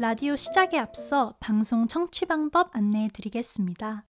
[0.00, 4.06] 라디오 시작에 앞서 방송 청취 방법 안내해 드리겠습니다.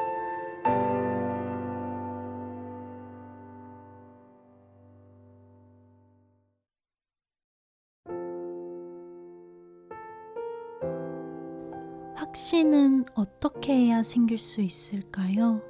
[12.35, 15.61] 확신은 어떻게 해야 생길 수 있을까요?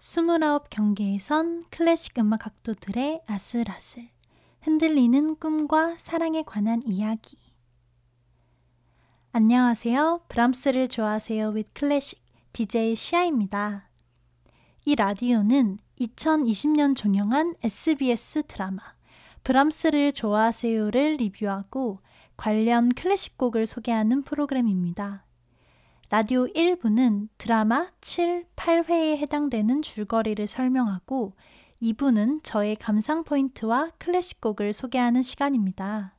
[0.00, 4.08] 29 경계에선 클래식 음악 각도들의 아슬아슬,
[4.62, 7.38] 흔들리는 꿈과 사랑에 관한 이야기.
[9.30, 10.22] 안녕하세요.
[10.28, 12.20] 브람스를 좋아하세요 with 클래식
[12.52, 13.88] DJ 시아입니다.
[14.84, 18.82] 이 라디오는 2020년 종영한 SBS 드라마
[19.44, 22.00] 브람스를 좋아하세요를 리뷰하고
[22.38, 25.24] 관련 클래식 곡을 소개하는 프로그램입니다.
[26.08, 31.34] 라디오 1부는 드라마 7, 8회에 해당되는 줄거리를 설명하고
[31.82, 36.14] 2부는 저의 감상 포인트와 클래식 곡을 소개하는 시간입니다.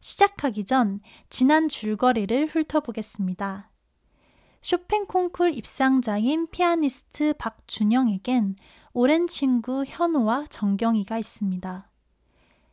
[0.00, 3.70] 시작하기 전 지난 줄거리를 훑어보겠습니다.
[4.62, 8.56] 쇼팽 콩쿨 입상자인 피아니스트 박준영에겐
[8.94, 11.89] 오랜 친구 현호와 정경이가 있습니다.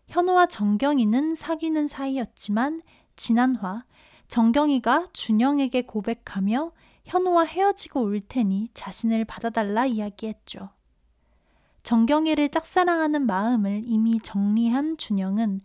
[0.07, 2.81] 현호와 정경이는 사귀는 사이였지만
[3.15, 3.85] 지난화
[4.27, 6.71] 정경이가 준영에게 고백하며
[7.05, 10.69] 현호와 헤어지고 올 테니 자신을 받아달라 이야기했죠.
[11.83, 15.61] 정경이를 짝사랑하는 마음을 이미 정리한 준영은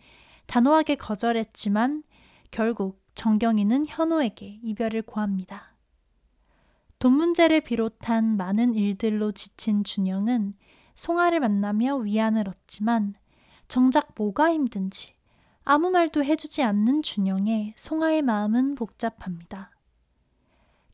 [0.47, 2.05] 단호하게 거절했지만
[2.51, 5.75] 결국 정경이는 현호에게 이별을 고합니다.
[6.99, 10.55] 돈 문제를 비롯한 많은 일들로 지친 준영은
[10.95, 13.15] 송아를 만나며 위안을 얻지만
[13.69, 15.15] 정작 뭐가 힘든지
[15.65, 19.71] 아무 말도 해주지 않는 준영의 송아의 마음은 복잡합니다.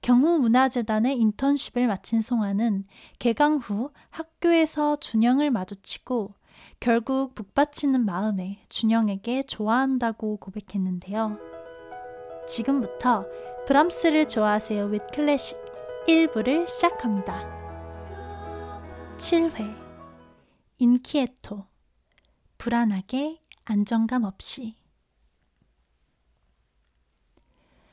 [0.03, 2.85] 경후문화재단의 인턴십을 마친 송아는
[3.19, 6.35] 개강 후 학교에서 준영을 마주치고
[6.81, 11.39] 결국 북받치는 마음에 준영에게 좋아한다고 고백했는데요.
[12.47, 13.27] 지금부터
[13.67, 15.59] 브람스를 좋아하세요 with 클래식
[16.07, 17.59] 1부를 시작합니다.
[19.19, 19.77] 7회
[20.79, 21.68] 인키에토
[22.59, 24.77] 불안하게 안정감 없이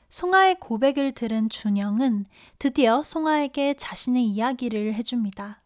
[0.10, 2.26] 송아의 고백을 들은 준영은
[2.58, 5.62] 드디어 송아에게 자신의 이야기를 해줍니다.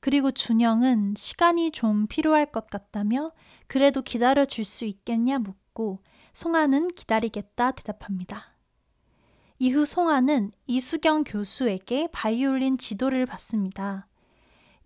[0.00, 3.32] 그리고 준영은 시간이 좀 필요할 것 같다며
[3.68, 6.02] 그래도 기다려 줄 수 있겠냐 묻고
[6.32, 8.56] 송아는 기다리겠다 대답합니다.
[9.60, 14.08] 이후 송아는 이수경 교수에게 바이올린 지도를 받습니다.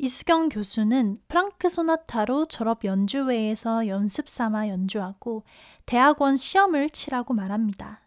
[0.00, 5.42] 이수경 교수는 프랑크 소나타로 졸업 연주회에서 연습 삼아 연주하고
[5.86, 8.00] 대학원 시험을 치라고 말합니다.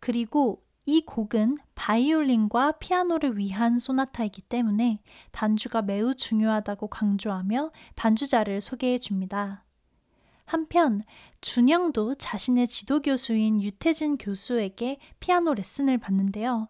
[0.00, 5.00] 그리고 이 곡은 바이올린과 피아노를 위한 소나타이기 때문에
[5.32, 9.64] 반주가 매우 중요하다고 강조하며 반주자를 소개해 줍니다.
[10.44, 11.02] 한편
[11.40, 16.68] 준영도 자신의 지도 교수인 유태진 교수에게 피아노 레슨을 받는데요.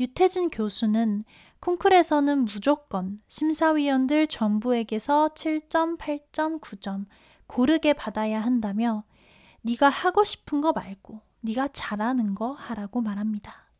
[0.00, 1.24] 유태진 교수는
[1.64, 7.06] 콩쿨에서는 무조건 심사위원들 전부에게서 7점, 8점, 9점
[7.46, 9.04] 고르게 받아야 한다며
[9.62, 13.70] 네가 하고 싶은 거 말고 네가 잘하는 거 하라고 말합니다.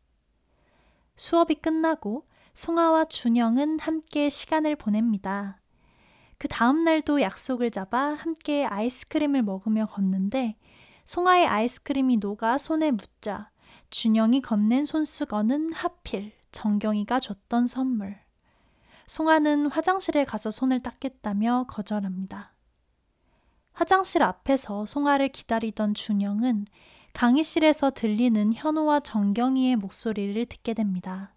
[1.15, 5.61] 수업이 끝나고 송아와 준영은 함께 시간을 보냅니다.
[6.39, 10.57] 그 다음 날도 약속을 잡아 함께 아이스크림을 먹으며 걷는데
[11.05, 13.51] 송아의 아이스크림이 녹아 손에 묻자
[13.91, 18.15] 준영이 건넨 손수건은 하필 정경이가 줬던 선물.
[19.07, 22.53] 송아는 화장실에 가서 손을 닦겠다며 거절합니다.
[23.73, 26.65] 화장실 앞에서 송아를 기다리던 준영은
[27.11, 31.33] 강의실에서 들리는 현우와 정경이의 목소리를 듣게 됩니다.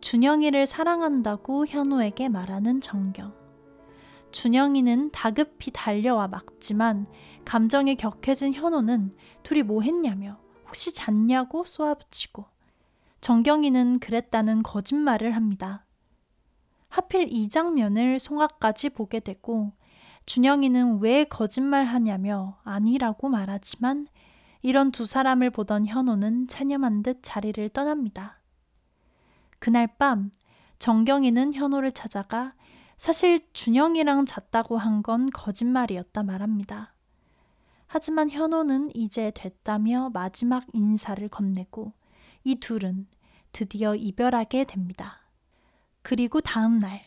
[0.00, 3.34] 준영이를 사랑한다고 현우에게 말하는 정경.
[4.32, 7.06] 준영이는 다급히 달려와 막지만
[7.44, 12.53] 감정이 격해진 현우는 둘이 뭐 했냐며 혹시 잤냐고 쏘아붙이고
[13.24, 15.86] 정경이는 그랬다는 거짓말을 합니다.
[16.88, 19.72] 하필 이 장면을 송아까지 보게 되고
[20.26, 24.08] 준영이는 왜 거짓말 하냐며 아니라고 말하지만
[24.60, 28.42] 이런 두 사람을 보던 현호는 체념한 듯 자리를 떠납니다.
[29.58, 30.30] 그날 밤
[30.78, 32.52] 정경이는 현호를 찾아가
[32.98, 36.94] 사실 준영이랑 잤다고 한 건 거짓말이었다 말합니다.
[37.86, 41.94] 하지만 현호는 이제 됐다며 마지막 인사를 건네고
[42.46, 43.06] 이 둘은
[43.54, 45.22] 드디어 이별하게 됩니다.
[46.02, 47.02] 그리고 다음 날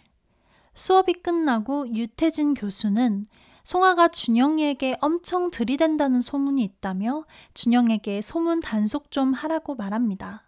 [0.74, 3.28] 수업이 끝나고 유태진 교수는
[3.64, 10.46] 송아가 준영이에게 엄청 들이댄다는 소문이 있다며 준영에게 소문 단속 좀 하라고 말합니다.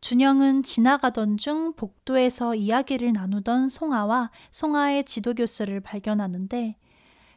[0.00, 6.76] 준영은 지나가던 중 복도에서 이야기를 나누던 송아와 송아의 지도 교수를 발견하는데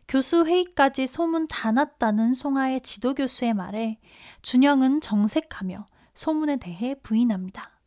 [0.07, 3.97] 교수 회의까지 소문 다 났다는 송아의 지도 교수의 말에
[4.41, 7.79] 준영은 정색하며 소문에 대해 부인합니다.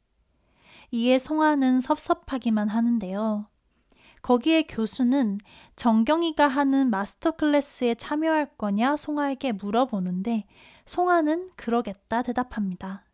[0.93, 3.49] 이에 송아는 섭섭하기만 하는데요.
[4.23, 5.39] 거기에 교수는
[5.75, 10.47] 정경이가 하는 마스터 클래스에 참여할 거냐 송아에게 물어보는데
[10.87, 13.05] 송아는 그러겠다 대답합니다.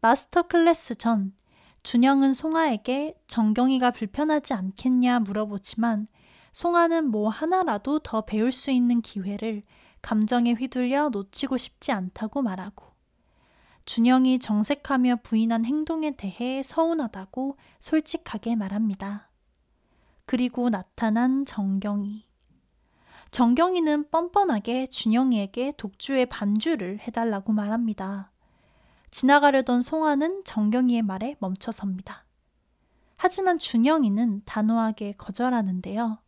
[0.00, 1.34] 마스터 클래스 전
[1.82, 6.08] 준영은 송아에게 정경이가 불편하지 않겠냐 물어보지만
[6.52, 9.62] 송아는 뭐 하나라도 더 배울 수 있는 기회를
[10.00, 12.89] 감정에 휘둘려 놓치고 싶지 않다고 말하고
[13.84, 19.30] 준영이 정색하며 부인한 행동에 대해 서운하다고 솔직하게 말합니다.
[20.26, 22.24] 그리고 나타난 정경이.
[23.30, 28.32] 정경이는 뻔뻔하게 준영이에게 독주의 반주를 해달라고 말합니다.
[29.10, 32.24] 지나가려던 송아는 정경이의 말에 멈춰섭니다.
[33.16, 36.18] 하지만 준영이는 단호하게 거절하는데요.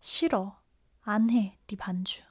[0.00, 0.58] 싫어.
[1.02, 2.22] 안 해, 네 반주.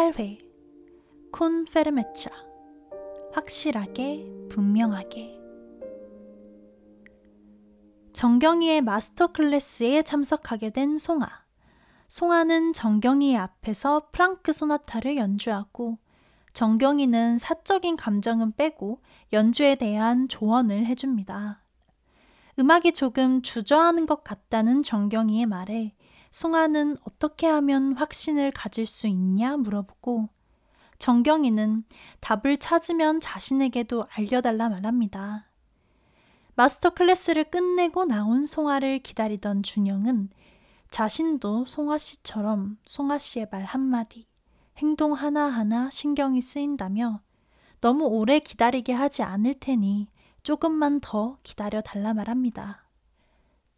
[0.00, 2.30] 팔회콘 페르메차
[3.34, 5.38] 확실하게 분명하게
[8.14, 11.28] 정경이의 마스터 클래스에 참석하게 된 송아.
[12.08, 15.98] 송아는 정경이의 앞에서 프랑크 소나타를 연주하고
[16.54, 19.02] 정경이는 사적인 감정은 빼고
[19.34, 21.62] 연주에 대한 조언을 해줍니다.
[22.58, 25.94] 음악이 조금 주저하는 것 같다는 정경이의 말에
[26.30, 30.28] 송아는 어떻게 하면 확신을 가질 수 있냐 물어보고
[30.98, 31.84] 정경이는
[32.20, 35.46] 답을 찾으면 자신에게도 알려달라 말합니다.
[36.54, 40.28] 마스터 클래스를 끝내고 나온 송아를 기다리던 준영은
[40.90, 44.26] 자신도 송아 씨처럼 송아 씨의 말 한마디,
[44.76, 47.20] 행동 하나하나 신경이 쓰인다며
[47.80, 50.08] 너무 오래 기다리게 하지 않을 테니
[50.42, 52.84] 조금만 더 기다려 달라 말합니다.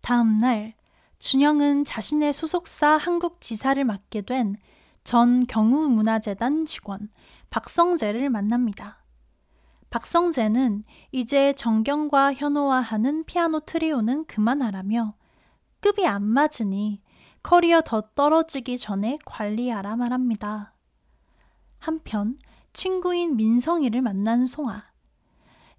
[0.00, 0.74] 다음 날
[1.22, 4.56] 준영은 자신의 소속사 한국지사를 맡게 된
[5.04, 7.08] 전 경우문화재단 직원
[7.50, 9.04] 박성재를 만납니다.
[9.90, 15.14] 박성재는 이제 정경과 현호와 하는 피아노 트리오는 그만하라며
[15.80, 17.02] 급이 안 맞으니
[17.42, 20.74] 커리어 더 떨어지기 전에 관리하라 말합니다.
[21.78, 22.38] 한편
[22.72, 24.91] 친구인 민성이를 만난 송아.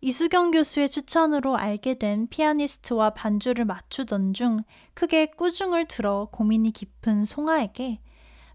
[0.05, 4.63] 이수경 교수의 추천으로 알게 된 피아니스트와 반주를 맞추던 중
[4.95, 8.01] 크게 꾸중을 들어 고민이 깊은 송아에게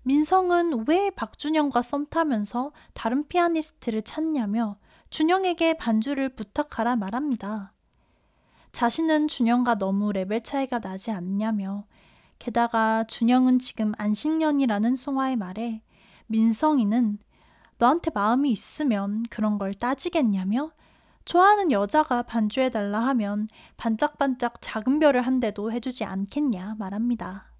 [0.02, 4.76] 민성은 왜 박준영과 썸 타면서 다른 피아니스트를 찾냐며
[5.09, 7.73] 준영에게 반주를 부탁하라 말합니다.
[8.73, 11.85] 자신은 준영과 너무 레벨 차이가 나지 않냐며
[12.38, 15.81] 게다가 준영은 지금 안식년이라는 송화의 말에
[16.26, 17.19] 민성이는
[17.78, 20.73] 너한테 마음이 있으면 그런 걸 따지겠냐며
[21.29, 27.53] 좋아하는 여자가 반주해달라 하면 반짝반짝 작은 별을 한 대도 해주지 않겠냐 말합니다.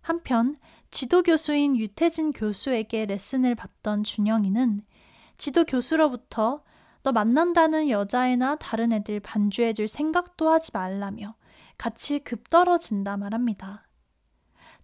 [0.00, 0.56] 한편
[0.90, 4.84] 지도 교수인 유태진 교수에게 레슨을 받던 준영이는
[5.38, 6.64] 지도 교수로부터
[7.04, 11.36] 너 만난다는 여자애나 다른 애들 반주해줄 생각도 하지 말라며
[11.78, 13.86] 같이 급 떨어진다 말합니다.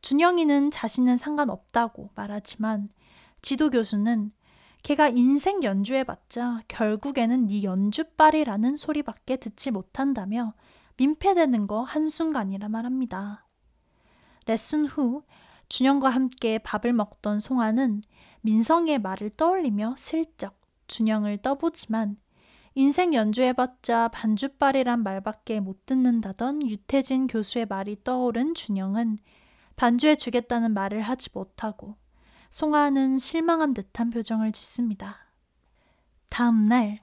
[0.02, 2.90] 준영이는 자신은 상관없다고 말하지만
[3.43, 4.31] 지도 교수는
[4.88, 10.54] 걔가 인생 연주해봤자 결국에는 네 연주빨이라는 소리밖에 듣지 못한다며
[10.97, 13.47] 민폐되는 거 한순간이라 말합니다.
[14.47, 15.25] 레슨 후
[15.68, 18.00] 준영과 함께 밥을 먹던 송아는
[18.40, 22.16] 민성의 말을 떠올리며 슬쩍 준영을 떠보지만
[22.75, 29.18] 인생 연주해봤자 반주빨이란 말밖에 못 듣는다던 유태진 교수의 말이 떠오른 준영은
[29.76, 31.97] 반주해주겠다는 말을 하지 못하고
[32.50, 35.28] 송아는 실망한 듯한 표정을 짓습니다.
[36.31, 37.00] 다음 날,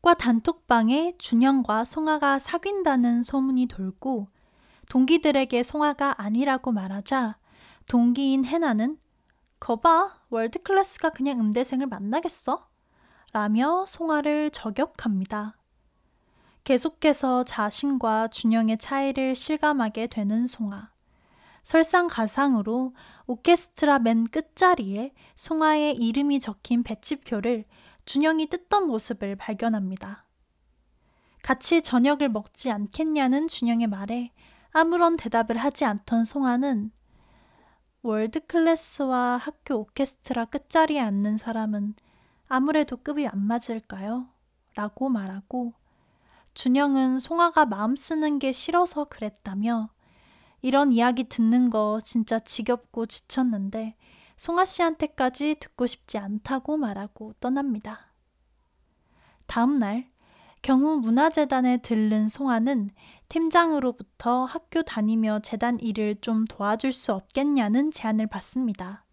[0.00, 4.28] 과 단톡방에 준영과 송아가 사귄다는 소문이 돌고
[4.88, 7.36] 동기들에게 송아가 아니라고 말하자
[7.88, 8.98] 동기인 해나는
[9.60, 12.68] 거봐, world class가 그냥 음대생을 만나겠어?
[13.32, 15.56] 라며 송아를 저격합니다.
[16.64, 20.90] 계속해서 자신과 준영의 차이를 실감하게 되는 송아.
[21.68, 22.94] 설상가상으로
[23.26, 27.66] 오케스트라 맨 끝자리에 송아의 이름이 적힌 배치표를
[28.06, 30.24] 준영이 뜯던 모습을 발견합니다.
[31.42, 34.32] 같이 저녁을 먹지 않겠냐는 준영의 말에
[34.70, 36.90] 아무런 대답을 하지 않던 송아는
[38.00, 41.96] 월드 클래스와 학교 오케스트라 끝자리에 앉는 사람은
[42.48, 44.26] 아무래도 급이 안 맞을까요?
[44.74, 45.74] 라고 말하고
[46.54, 49.90] 준영은 송아가 마음 쓰는 게 싫어서 그랬다며
[50.60, 53.96] 이런 이야기 듣는 거 진짜 지겹고 지쳤는데
[54.36, 58.12] 송아 씨한테까지 듣고 싶지 않다고 말하고 떠납니다.
[59.46, 60.10] 다음 날
[60.62, 62.90] 경우 문화재단에 들른 송아는
[63.28, 69.04] 팀장으로부터 학교 다니며 재단 일을 좀 도와줄 수 없겠냐는 제안을 받습니다.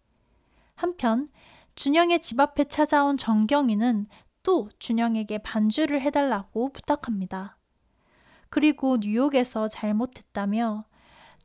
[0.74, 1.28] 한편
[1.74, 4.06] 준영의 집 앞에 찾아온 정경이는
[4.42, 7.58] 또 준영에게 반주를 해달라고 부탁합니다.
[8.48, 10.84] 그리고 뉴욕에서 잘못했다며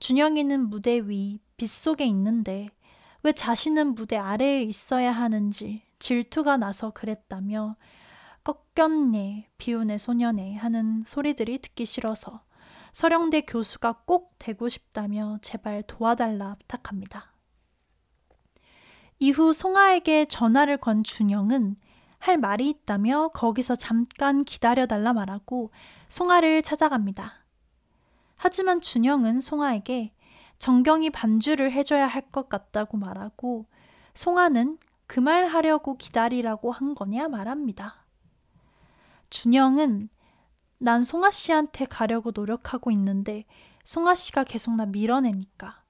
[0.01, 2.69] 준영이는 무대 위 빗속에 있는데
[3.21, 7.75] 왜 자신은 무대 아래에 있어야 하는지 질투가 나서 그랬다며
[8.43, 12.41] 꺾였네, 비운의 소년네 하는 소리들이 듣기 싫어서
[12.93, 17.33] 서령대 교수가 꼭 되고 싶다며 제발 도와달라 부탁합니다.
[19.19, 21.75] 이후 송아에게 전화를 건 준영은
[22.17, 25.69] 할 말이 있다며 거기서 잠깐 기다려달라 말하고
[26.09, 27.40] 송아를 찾아갑니다.
[28.43, 30.15] 하지만 준영은 송아에게
[30.57, 33.67] 정경이 반주를 해줘야 할 것 같다고 말하고
[34.15, 38.03] 송아는 그 말 하려고 기다리라고 한 거냐 말합니다.
[39.29, 40.09] 준영은
[40.79, 43.45] 난 송아 씨한테 가려고 노력하고 있는데
[43.83, 45.83] 송아 씨가 계속 나 밀어내니까.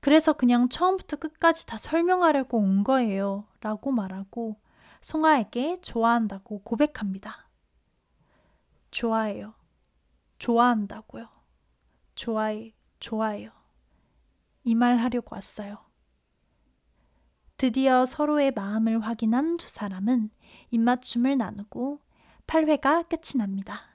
[0.00, 3.46] 그래서 그냥 처음부터 끝까지 다 설명하려고 온 거예요.
[3.62, 4.60] 라고 말하고
[5.00, 7.48] 송아에게 좋아한다고 고백합니다.
[8.90, 9.54] 좋아해요.
[10.38, 11.41] 좋아한다고요.
[12.22, 13.50] 좋아해, 좋아해요.
[14.62, 15.78] 이 말 하려고 왔어요.
[17.56, 20.30] 드디어 서로의 마음을 확인한 두 사람은
[20.70, 22.00] 입맞춤을 나누고
[22.46, 23.91] 8회가 끝이 납니다.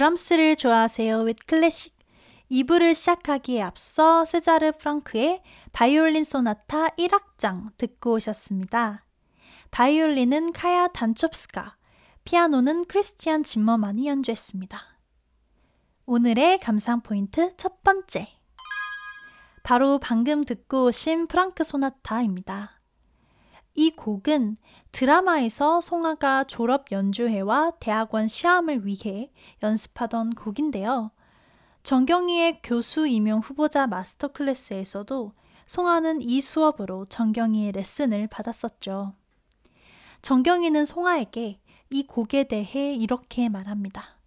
[0.00, 1.94] 브람스를 좋아하세요 with 클래식
[2.50, 5.42] 2부를 시작하기에 앞서 세자르 프랑크의
[5.72, 9.04] 바이올린 소나타 1악장 듣고 오셨습니다.
[9.70, 11.76] 바이올린은 카야 단초프스카,
[12.24, 14.80] 피아노는 크리스티안 짐머만이 연주했습니다.
[16.06, 18.26] 오늘의 감상 포인트 첫 번째.
[19.62, 22.79] 바로 방금 듣고 오신 프랑크 소나타입니다.
[23.74, 24.56] 이 곡은
[24.92, 29.30] 드라마에서 송아가 졸업 연주회와 대학원 시험을 위해
[29.62, 31.10] 연습하던 곡인데요.
[31.82, 35.32] 정경희의 교수 임용 후보자 마스터 클래스에서도
[35.66, 39.14] 송아는 이 수업으로 정경희의 레슨을 받았었죠.
[40.22, 41.60] 정경희는 송아에게
[41.90, 44.18] 이 곡에 대해 이렇게 말합니다.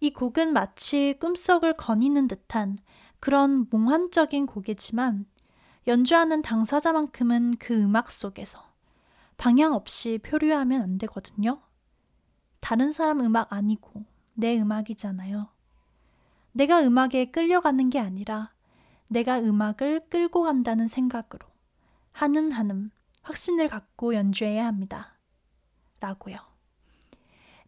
[0.00, 2.78] 이 곡은 마치 꿈속을 거니는 듯한
[3.20, 5.26] 그런 몽환적인 곡이지만
[5.86, 8.62] 연주하는 당사자만큼은 그 음악 속에서
[9.36, 11.60] 방향 없이 표류하면 안 되거든요.
[12.60, 15.48] 다른 사람 음악 아니고 내 음악이잖아요.
[16.52, 18.52] 내가 음악에 끌려가는 게 아니라
[19.08, 21.46] 내가 음악을 끌고 간다는 생각으로
[22.12, 22.90] 한음 한음
[23.22, 25.18] 확신을 갖고 연주해야 합니다.
[26.00, 26.38] 라고요.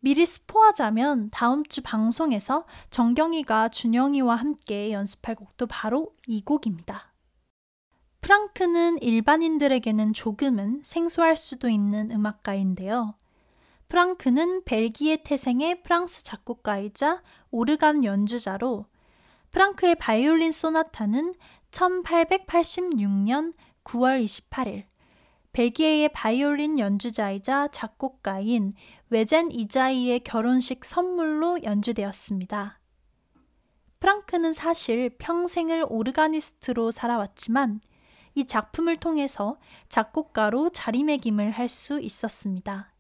[0.00, 7.12] 미리 스포하자면 다음 주 방송에서 정경이가 준영이와 함께 연습할 곡도 바로 이 곡입니다.
[8.26, 13.14] 프랑크는 일반인들에게는 조금은 생소할 수도 있는 음악가인데요.
[13.88, 18.87] 프랑크는 벨기에 태생의 프랑스 작곡가이자 오르간 연주자로
[19.52, 21.37] 프랑크의 바이올린 소나타는
[21.71, 23.52] 1886년
[23.85, 24.87] 9월 28일
[25.52, 28.75] 벨기에의 바이올린 연주자이자 작곡가인
[29.09, 32.80] 외젠 이자이의 결혼식 선물로 연주되었습니다.
[34.00, 37.83] 프랑크는 사실 평생을 오르가니스트로 살아왔지만
[38.37, 39.57] 이 작품을 통해서
[39.88, 42.93] 작곡가로 자리매김을 할 수 있었습니다.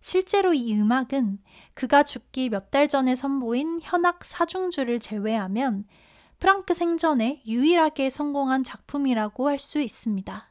[0.00, 1.38] 실제로 이 음악은
[1.72, 5.86] 그가 죽기 몇 달 전에 선보인 현악 사중주를 제외하면
[6.40, 10.50] 프랑크 생전에 유일하게 성공한 작품이라고 할 수 있습니다.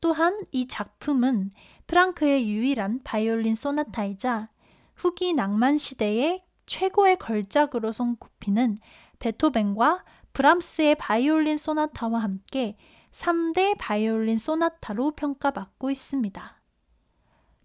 [0.00, 1.50] 또한 이 작품은
[1.86, 4.48] 프랑크의 유일한 바이올린 소나타이자
[4.96, 8.78] 후기 낭만 시대의 최고의 걸작으로 손꼽히는
[9.18, 10.04] 베토벤과
[10.38, 12.76] 브람스의 바이올린 소나타와 함께
[13.10, 16.62] 3대 바이올린 소나타로 평가받고 있습니다.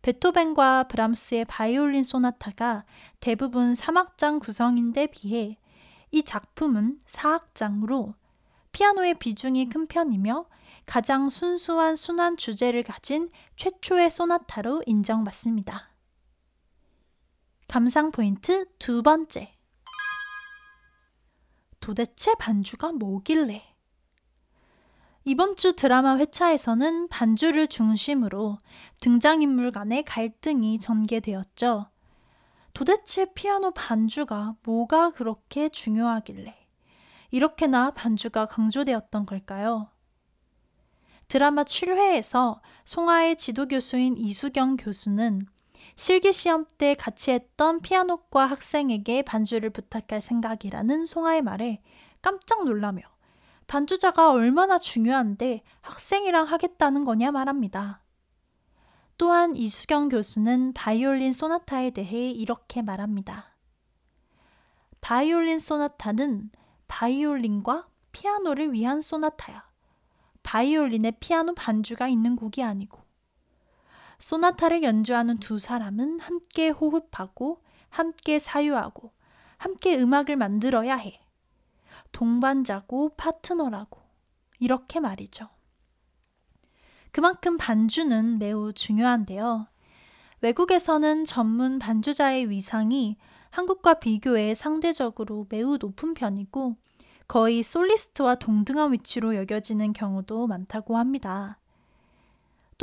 [0.01, 2.83] 베토벤과 브람스의 바이올린 소나타가
[3.19, 5.59] 대부분 3악장 구성인데 비해
[6.09, 8.15] 이 작품은 4악장으로
[8.71, 10.47] 피아노의 비중이 큰 편이며
[10.87, 15.91] 가장 순수한 순환 주제를 가진 최초의 소나타로 인정받습니다.
[17.67, 19.53] 감상 포인트 두 번째.
[21.83, 23.61] 도대체 반주가 뭐길래?
[25.25, 28.59] 이번 주 드라마 회차에서는 반주를 중심으로
[29.01, 31.89] 등장인물 간의 갈등이 전개되었죠.
[32.73, 36.55] 도대체 피아노 반주가 뭐가 그렇게 중요하길래
[37.31, 39.89] 이렇게나 반주가 강조되었던 걸까요?
[41.27, 45.47] 드라마 7회에서 송하의 지도교수인 이수경 교수는
[45.95, 51.81] 실기 시험 때 같이 했던 피아노과 학생에게 반주를 부탁할 생각이라는 송하의 말에
[52.21, 53.01] 깜짝 놀라며
[53.67, 58.01] 반주자가 얼마나 중요한데 학생이랑 하겠다는 거냐 말합니다.
[59.17, 63.55] 또한 이수경 교수는 바이올린 소나타에 대해 이렇게 말합니다.
[65.01, 66.49] 바이올린 소나타는
[66.87, 69.63] 바이올린과 피아노를 위한 소나타야.
[70.43, 73.02] 바이올린에 피아노 반주가 있는 곡이 아니고.
[74.23, 79.11] 소나타를 연주하는 두 사람은 함께 호흡하고, 함께 사유하고,
[79.57, 81.19] 함께 음악을 만들어야 해.
[82.13, 83.99] 동반자고 파트너라고.
[84.59, 85.49] 이렇게 말이죠.
[87.11, 89.67] 그만큼 반주는 매우 중요한데요.
[90.39, 93.17] 외국에서는 전문 반주자의 위상이
[93.49, 96.77] 한국과 비교해 상대적으로 매우 높은 편이고
[97.27, 101.59] 거의 솔리스트와 동등한 위치로 여겨지는 경우도 많다고 합니다.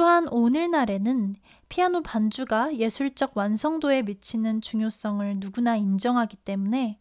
[0.01, 1.37] 또한 오늘날에는
[1.69, 6.99] 피아노 반주가 예술적 완성도에 미치는 중요성을 누구나 인정하기 때문에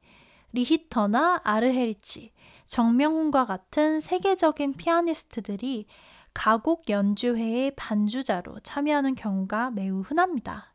[0.52, 2.34] 리히터나 아르헤리치,
[2.66, 5.86] 정명훈과 같은 세계적인 피아니스트들이
[6.34, 10.74] 가곡 연주회의 반주자로 참여하는 경우가 매우 흔합니다.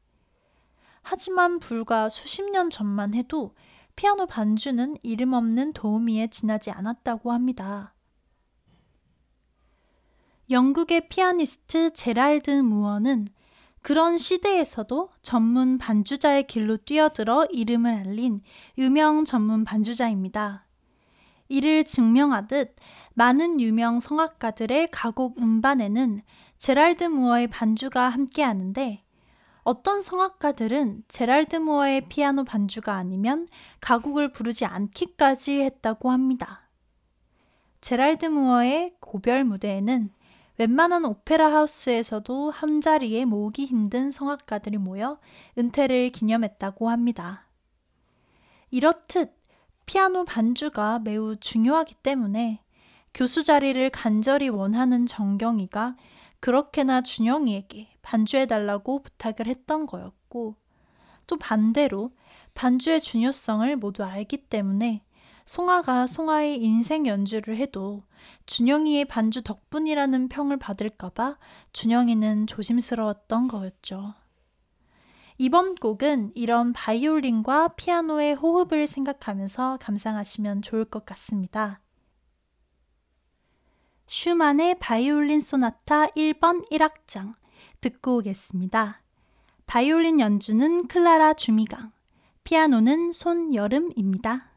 [1.02, 3.54] 하지만 불과 수십 년 전만 해도
[3.96, 7.93] 피아노 반주는 이름 없는 도우미에 지나지 않았다고 합니다.
[10.50, 13.28] 영국의 피아니스트 제랄드 무어는
[13.80, 18.40] 그런 시대에서도 전문 반주자의 길로 뛰어들어 이름을 알린
[18.76, 20.66] 유명 전문 반주자입니다.
[21.48, 22.76] 이를 증명하듯
[23.14, 26.22] 많은 유명 성악가들의 가곡 음반에는
[26.58, 29.02] 제랄드 무어의 반주가 함께하는데
[29.62, 33.48] 어떤 성악가들은 제랄드 무어의 피아노 반주가 아니면
[33.80, 36.68] 가곡을 부르지 않기까지 했다고 합니다.
[37.80, 40.10] 제랄드 무어의 고별 무대에는
[40.56, 45.18] 웬만한 오페라 하우스에서도 한 자리에 모으기 힘든 성악가들이 모여
[45.58, 47.48] 은퇴를 기념했다고 합니다.
[48.70, 49.36] 이렇듯
[49.86, 52.60] 피아노 반주가 매우 중요하기 때문에
[53.12, 55.96] 교수 자리를 간절히 원하는 정경이가
[56.40, 60.56] 그렇게나 준영이에게 반주해달라고 부탁을 했던 거였고,
[61.26, 62.10] 또 반대로
[62.54, 65.02] 반주의 중요성을 모두 알기 때문에
[65.46, 68.02] 송아가 송아의 인생 연주를 해도
[68.46, 71.36] 준영이의 반주 덕분이라는 평을 받을까봐
[71.72, 74.14] 준영이는 조심스러웠던 거였죠.
[75.36, 81.80] 이번 곡은 이런 바이올린과 피아노의 호흡을 생각하면서 감상하시면 좋을 것 같습니다.
[84.06, 87.34] 슈만의 바이올린 소나타 1번 1악장
[87.80, 89.02] 듣고 오겠습니다.
[89.66, 91.90] 바이올린 연주는 클라라 주미강,
[92.44, 94.53] 피아노는 손여름입니다.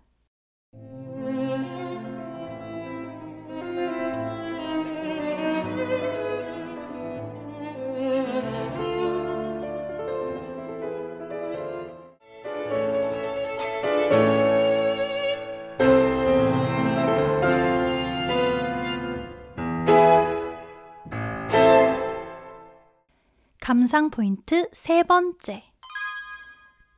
[23.67, 25.62] 감상 포인트 세 번째.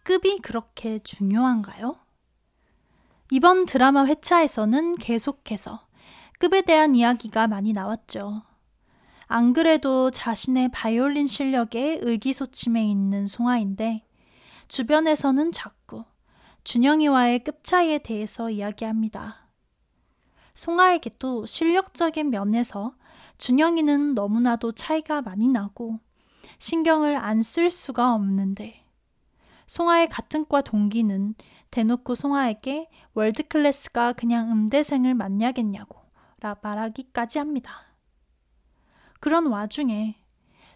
[0.04, 1.98] 급이 그렇게 중요한가요?
[3.32, 5.88] 이번 드라마 회차에서는 계속해서
[6.38, 8.44] 급에 대한 이야기가 많이 나왔죠.
[9.26, 14.06] 안 그래도 자신의 바이올린 실력에 의기소침해 있는 송아인데
[14.68, 16.04] 주변에서는 자꾸
[16.66, 19.48] 준영이와의 급 차이에 대해서 이야기합니다.
[20.54, 22.94] 송아에게도 실력적인 면에서
[23.40, 26.00] 준영이는 너무나도 차이가 많이 나고
[26.60, 28.86] 신경을 안 쓸 수가 없는데
[29.68, 31.36] 송아의 같은 과 동기는
[31.72, 36.00] 대놓고 송아에게 world class가 그냥 음대생을 만나겠냐고
[36.42, 37.94] 라 말하기까지 합니다.
[39.20, 40.16] 그런 와중에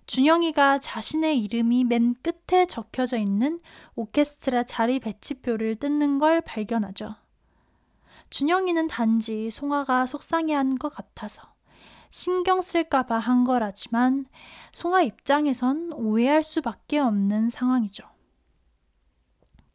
[0.06, 3.62] 준영이가 자신의 이름이 맨 끝에 적혀져 있는
[3.96, 7.16] 오케스트라 자리 배치표를 뜯는 걸 발견하죠.
[8.30, 11.53] 준영이는 단지 송아가 속상해한 것 같아서
[12.14, 14.28] 신경 쓸까봐 한 거라지만
[14.72, 18.04] 송아 입장에선 오해할 수밖에 없는 상황이죠.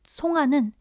[0.04, 0.72] 송아는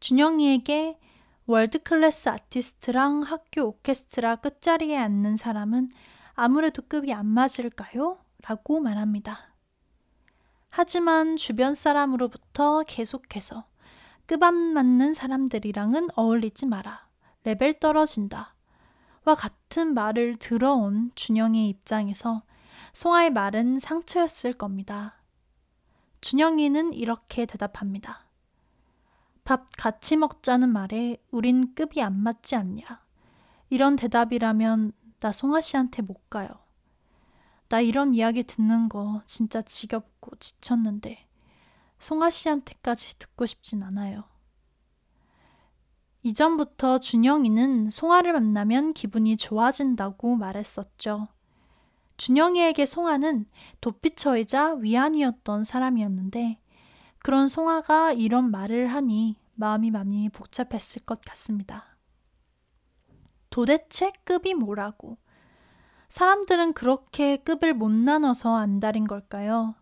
[0.00, 0.98] 준영이에게
[1.44, 5.90] 월드클래스 아티스트랑 학교 오케스트라 끝자리에 앉는 사람은
[6.32, 8.16] 아무래도 급이 안 맞을까요?
[8.42, 9.54] 라고 말합니다.
[10.70, 13.66] 하지만 주변 사람으로부터 계속해서
[14.24, 17.06] 급안 맞는 사람들이랑은 어울리지 마라.
[17.44, 18.53] 레벨 떨어진다.
[19.24, 22.42] 와 같은 말을 들어온 준영의 입장에서
[22.92, 25.16] 송아의 말은 상처였을 겁니다.
[26.20, 28.26] 준영이는 이렇게 대답합니다.
[29.44, 33.02] 밥 같이 먹자는 말에 우린 급이 안 맞지 않냐.
[33.70, 36.48] 이런 대답이라면 나 송아 씨한테 못 가요.
[37.68, 41.26] 나 이런 이야기 듣는 거 진짜 지겹고 지쳤는데
[41.98, 44.24] 송아 씨한테까지 듣고 싶진 않아요.
[46.24, 51.28] 이전부터 준영이는 송아를 만나면 기분이 좋아진다고 말했었죠.
[52.16, 53.44] 준영이에게 송아는
[53.82, 56.58] 도피처이자 위안이었던 사람이었는데
[57.18, 61.98] 그런 송아가 이런 말을 하니 마음이 많이 복잡했을 것 같습니다.
[63.50, 65.18] 도대체 급이 뭐라고?
[66.08, 69.74] 사람들은 그렇게 급을 못 나눠서 안달인 걸까요?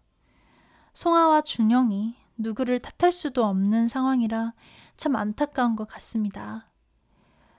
[0.92, 4.54] 송아와 준영이 누구를 탓할 수도 없는 상황이라
[5.02, 6.70] 참 안타까운 것 같습니다.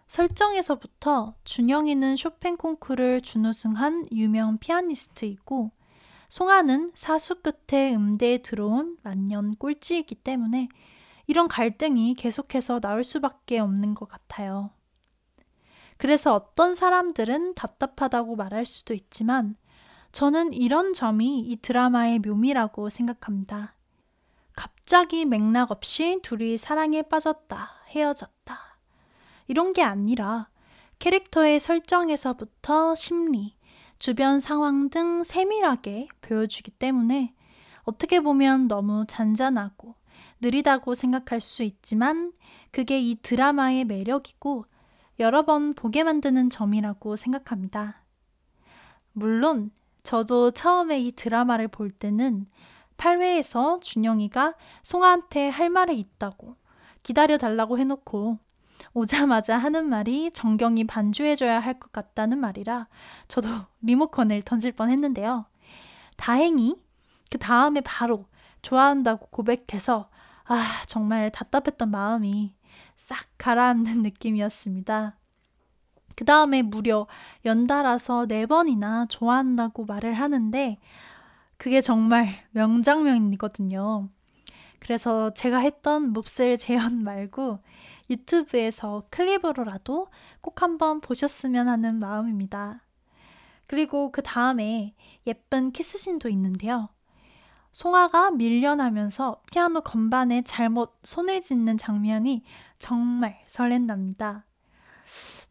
[0.07, 5.71] 설정에서부터 준영이는 쇼팽 콩쿠르를 준우승한 유명 피아니스트이고
[6.29, 10.69] 송아는 사수 끝에 음대에 들어온 만년 꼴찌이기 때문에
[11.27, 14.69] 이런 갈등이 계속해서 나올 수밖에 없는 것 같아요.
[15.97, 19.57] 그래서 어떤 사람들은 답답하다고 말할 수도 있지만
[20.13, 23.75] 저는 이런 점이 이 드라마의 묘미라고 생각합니다.
[24.83, 28.59] 갑자기 맥락 없이 둘이 사랑에 빠졌다, 헤어졌다.
[29.47, 30.49] 이런 게 아니라
[30.99, 33.55] 캐릭터의 설정에서부터 심리,
[33.97, 37.33] 주변 상황 등 세밀하게 보여주기 때문에
[37.83, 39.95] 어떻게 보면 너무 잔잔하고
[40.41, 42.33] 느리다고 생각할 수 있지만
[42.71, 44.65] 그게 이 드라마의 매력이고
[45.19, 48.03] 여러 번 보게 만드는 점이라고 생각합니다.
[49.13, 49.71] 물론
[50.03, 52.47] 저도 처음에 이 드라마를 볼 때는
[52.97, 56.55] 8회에서 준영이가 송아한테 할 말이 있다고
[57.03, 58.39] 기다려 달라고 해놓고
[58.93, 62.87] 오자마자 하는 말이 정경이 반주해줘야 할 것 같다는 말이라
[63.27, 63.49] 저도
[63.81, 65.45] 리모컨을 던질 뻔 했는데요.
[66.17, 66.75] 다행히
[67.31, 68.25] 그 다음에 바로
[68.61, 70.09] 좋아한다고 고백해서
[70.45, 72.53] 아, 정말 답답했던 마음이
[72.95, 75.17] 싹 가라앉는 느낌이었습니다.
[76.15, 77.07] 그 다음에 무려
[77.45, 80.77] 연달아서 네 번이나 좋아한다고 말을 하는데
[81.63, 84.09] 그게 정말 명장면이거든요.
[84.79, 87.59] 그래서 제가 했던 몹쓸 재현 말고
[88.09, 90.07] 유튜브에서 클립으로라도
[90.41, 92.83] 꼭 한번 보셨으면 하는 마음입니다.
[93.65, 94.93] 그리고 그 다음에
[95.25, 96.89] 예쁜 키스신도 있는데요.
[97.71, 102.43] 송아가 밀려나면서 피아노 건반에 잘못 손을 짚는 장면이
[102.77, 104.45] 정말 설렌답니다.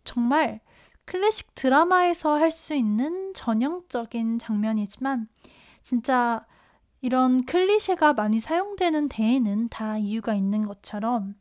[0.05, 0.61] 정말
[1.07, 5.29] 클래식 드라마에서 할 수 있는 전형적인 장면이지만
[5.83, 6.47] 진짜
[7.01, 11.35] 이런 클리셰가 많이 사용되는 데에는 다 이유가 있는 것처럼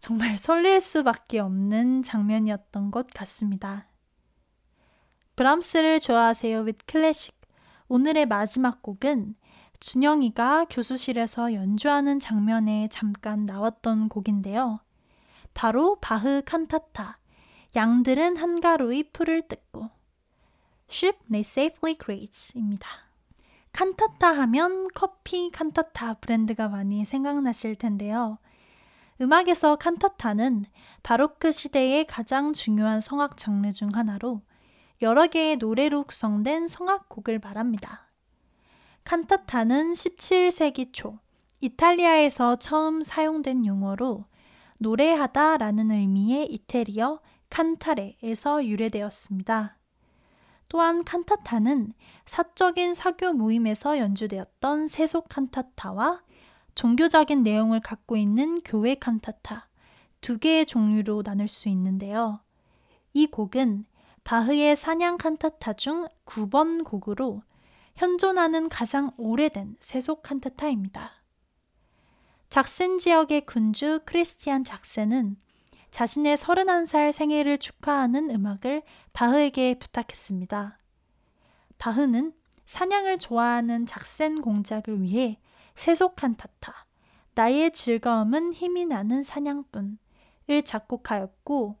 [0.00, 3.88] 정말 설렐 수밖에 없는 장면이었던 것 같습니다.
[5.36, 7.38] 브람스를 좋아하세요 with 클래식.
[7.86, 9.36] 오늘의 마지막 곡은
[9.80, 14.80] 준영이가 교수실에서 연주하는 장면에 잠깐 나왔던 곡인데요.
[15.54, 17.18] 바로 바흐 칸타타.
[17.76, 19.90] 양들은 한가로이 풀을 뜯고
[20.90, 23.07] Ship may safely graze입니다.
[23.78, 28.38] 칸타타 하면 커피 칸타타 브랜드가 많이 생각나실 텐데요.
[29.20, 30.64] 음악에서 칸타타는
[31.04, 34.42] 바로크 시대의 가장 중요한 성악 장르 중 하나로
[35.00, 38.08] 여러 개의 노래로 구성된 성악곡을 말합니다.
[39.04, 41.20] 칸타타는 17세기 초
[41.60, 44.24] 이탈리아에서 처음 사용된 용어로
[44.78, 49.77] 노래하다 라는 의미의 이태리어 칸타레에서 유래되었습니다.
[50.68, 51.92] 또한 칸타타는
[52.26, 56.22] 사적인 사교 모임에서 연주되었던 세속 칸타타와
[56.74, 59.68] 종교적인 내용을 갖고 있는 교회 칸타타
[60.20, 62.40] 두 개의 종류로 나눌 수 있는데요.
[63.14, 63.86] 이 곡은
[64.24, 67.42] 바흐의 사냥 칸타타 중 9번 곡으로
[67.96, 71.12] 현존하는 가장 오래된 세속 칸타타입니다.
[72.50, 75.36] 작센 지역의 군주 크리스티안 작센은
[75.98, 78.82] 자신의 31살 생일을 축하하는 음악을
[79.14, 80.78] 바흐에게 부탁했습니다.
[81.78, 82.34] 바흐는
[82.66, 85.40] 사냥을 좋아하는 작센 공작을 위해
[85.74, 86.86] 세속 칸타타,
[87.34, 91.74] 나의 즐거움은 힘이 나는 사냥꾼을 작곡하였고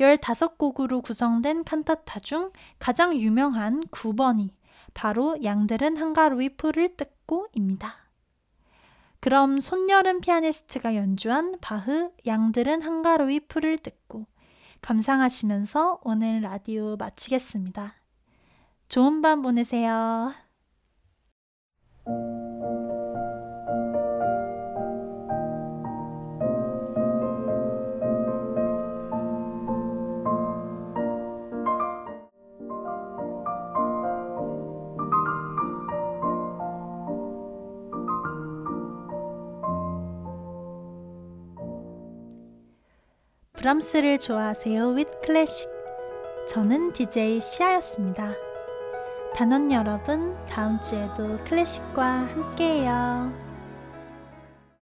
[0.00, 4.48] 15곡으로 구성된 칸타타 중 가장 유명한 9번이
[4.94, 8.01] 바로 양들은 한가로이 풀을 뜯고입니다.
[9.22, 14.26] 그럼 손여름 피아니스트가 연주한 바흐 양들은 한가로이 풀을 뜯고
[14.80, 17.94] 감상하시면서 오늘 라디오 마치겠습니다.
[18.88, 20.34] 좋은 밤 보내세요.
[43.62, 45.70] 브람스를 좋아하세요 with 클래식
[46.48, 48.34] 저는 DJ 시아였습니다.
[49.36, 53.51] 단원 여러분 다음 주에도 클래식과 함께해요.